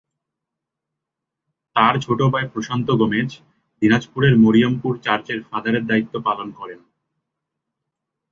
[1.75, 3.29] তাঁর ছোট ভাই প্রশান্ত গমেজ
[3.81, 6.79] দিনাজপুরের মরিয়ামপুর চার্চের ফাদারের দায়িত্ব পালন করেন।